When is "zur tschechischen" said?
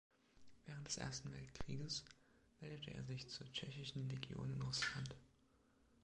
3.29-4.09